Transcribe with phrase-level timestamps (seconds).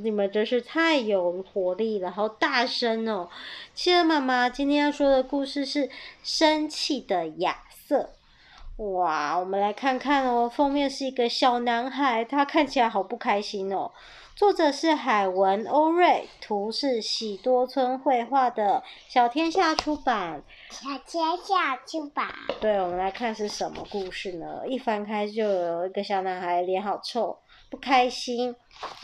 [0.00, 3.28] 你们真是太有活力了，好大声哦！
[3.74, 5.88] 企鹅妈妈今天要说的故事是
[6.22, 8.10] 《生气的亚瑟》。
[8.84, 13.90] 哇，我们来看看哦，封面是一个小男孩，他看起来好不开心哦。
[14.34, 20.42] 作者是海文·欧瑞，图是喜多村绘画的，小天下出版。
[20.70, 22.28] 小天下出版。
[22.58, 24.62] 对，我们来看是什么故事呢？
[24.66, 27.36] 一翻开就有一个小男孩，脸好臭，
[27.72, 28.54] 不开心。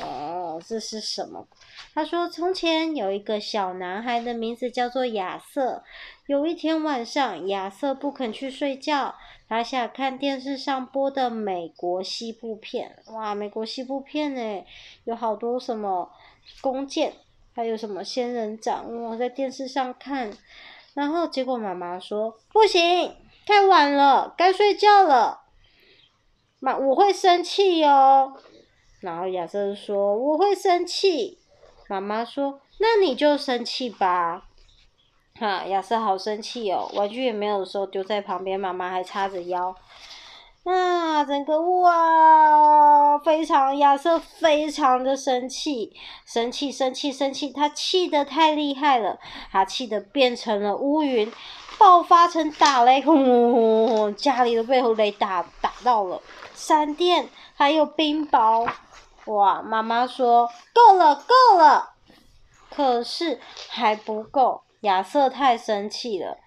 [0.00, 1.48] 哦，这是什么？
[1.92, 5.82] 他说：“从前有一个小男孩的名字叫做亚瑟。
[6.26, 9.16] 有一天晚上，亚瑟不肯去睡觉，
[9.48, 13.02] 他想看电视上播的美国西部片。
[13.08, 14.64] 哇，美国西部片呢，
[15.04, 16.12] 有好多什么
[16.60, 17.14] 弓箭，
[17.52, 18.86] 还有什么仙人掌。
[19.02, 20.32] 我在电视上看，
[20.94, 25.40] 然后结果妈妈说：不行，太晚了，该睡觉了。
[26.60, 28.38] 妈，我会生气哦。
[29.02, 31.38] 然后亚瑟说：我会生气。”
[31.88, 34.44] 妈妈说：“那你就生气吧。”
[35.38, 39.74] 哈，亚瑟好生气哦，玩具也没有的时候丢在旁边，妈妈还叉着腰。
[40.64, 45.92] 啊，整个哇，非常亚瑟非常的生气，
[46.24, 49.18] 生气生气生气，他气得太厉害了，
[49.50, 51.32] 他气得变成了乌云，
[51.78, 56.22] 爆发成打雷，轰轰轰，家里的背后雷打打到了，
[56.54, 58.68] 闪电还有冰雹。
[59.26, 59.62] 哇！
[59.62, 61.94] 妈妈说够了，够了，
[62.70, 64.62] 可是还不够。
[64.80, 66.38] 亚瑟太生气了，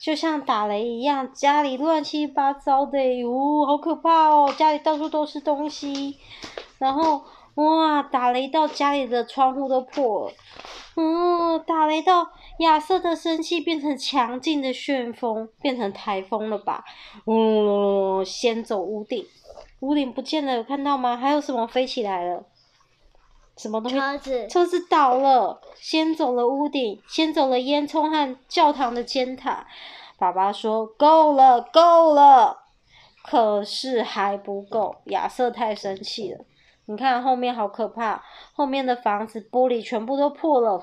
[0.00, 4.54] 就像打雷一样，家里乱七八糟的，哟，好可怕哦！
[4.56, 6.16] 家里到处都是东西，
[6.78, 7.24] 然后
[7.56, 10.34] 哇，打雷到家里的窗户都破了，
[10.94, 12.28] 嗯，打雷到
[12.60, 16.84] 亚瑟的生气变成强劲的旋风，变成台风了吧？
[17.26, 19.26] 嗯，先走屋顶。
[19.80, 21.16] 屋顶不见了，有看到吗？
[21.16, 22.44] 还有什么飞起来了？
[23.56, 23.98] 什么东西？
[23.98, 24.48] 车子。
[24.48, 29.66] 车子倒了，先走了屋顶，先走了烟囱和教堂的尖塔。
[30.18, 32.58] 爸爸说：“够了，够了。”
[33.22, 36.44] 可是还不够，亚瑟太生气了。
[36.86, 38.22] 你看后面好可怕，
[38.54, 40.82] 后面的房子玻璃全部都破了，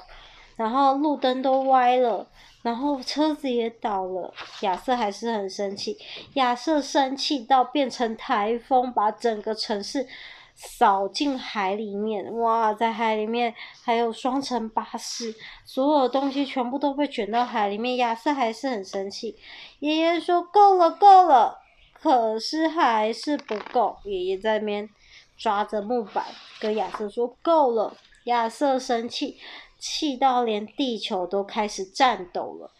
[0.56, 2.28] 然后路灯都歪了。
[2.64, 5.98] 然后车子也倒了，亚瑟还是很生气。
[6.34, 10.08] 亚瑟生气到变成台风，把整个城市
[10.56, 12.36] 扫进海里面。
[12.38, 13.54] 哇，在海里面
[13.84, 15.34] 还有双层巴士，
[15.66, 17.98] 所有东西全部都被卷到海里面。
[17.98, 19.36] 亚瑟还是很生气。
[19.80, 21.60] 爷爷说：“够了，够了。”
[21.94, 23.98] 可是还是不够。
[24.06, 24.90] 爷爷在那边
[25.38, 26.26] 抓着木板，
[26.60, 29.38] 跟亚瑟说：“够了。”亚瑟生气。
[29.80, 32.72] 气到连地球都开始颤抖了，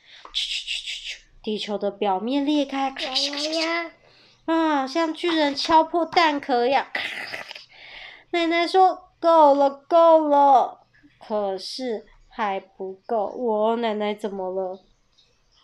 [1.48, 2.94] 地球的表面裂开，
[4.44, 6.88] 啊，像巨人敲破蛋壳一样。
[8.32, 10.82] 奶奶说：“够了，够了。”
[11.26, 13.28] 可是还不够。
[13.28, 14.82] 我奶奶怎么了？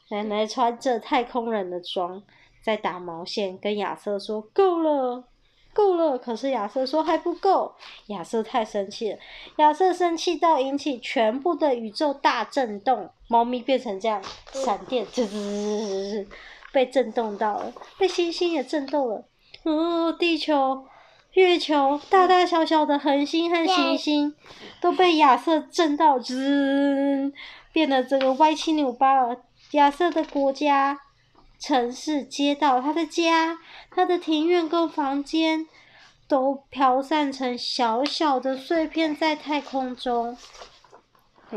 [0.09, 2.23] 奶奶穿着太空人的装，
[2.63, 5.27] 在打毛线，跟亚瑟说：“够了。”
[5.73, 7.73] 够了，可是亚瑟说还不够。
[8.07, 9.17] 亚瑟太生气了，
[9.57, 16.27] 亚瑟生气到引起全部的宇宙大震动，猫咪变成这样，闪电滋滋滋滋，
[16.71, 19.25] 被震动到了，被星星也震动了。
[19.63, 20.85] 哦，地球、
[21.33, 24.35] 月球，大大小小的恒星和行星，
[24.79, 27.33] 都被亚瑟震到滋，
[27.71, 29.37] 变得这个歪七扭八了。
[29.71, 30.99] 亚瑟的国家。
[31.63, 33.57] 城市、街道，他的家、
[33.89, 35.65] 他的庭院跟房间，
[36.27, 40.35] 都飘散成小小的碎片在太空中。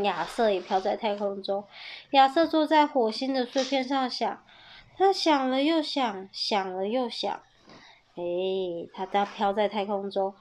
[0.03, 1.65] 亚瑟也飘在太空中。
[2.11, 4.41] 亚瑟坐在火星的碎片上想，
[4.97, 7.41] 他想了又想，想了又想。
[8.15, 10.33] 诶，他他飘在太空中，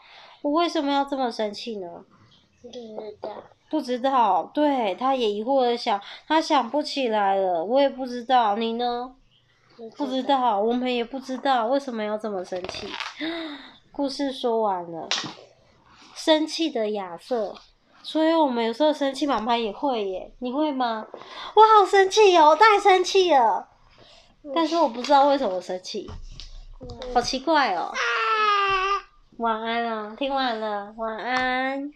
[0.43, 2.05] 我为什么要这么生气呢？
[2.63, 2.79] 不知
[3.21, 3.31] 道。
[3.69, 4.49] 不知道。
[4.55, 7.65] 对，他也疑惑的想，他想不起来了。
[7.65, 9.17] 我也不知道，你呢？
[9.97, 12.89] 不知道，我们也不知道为什么要这么生气。
[13.93, 15.09] 故事说完了，
[16.15, 17.55] 生气的亚瑟，
[18.03, 20.33] 所以我们有时候生气，妈妈也会耶。
[20.41, 21.07] 你会吗？
[21.55, 23.69] 我好生气哦，我太生气了。
[24.55, 26.11] 但是我不知道为什么生气，
[27.13, 27.93] 好奇怪哦。
[29.39, 31.91] 晚安啊，听完了，晚安。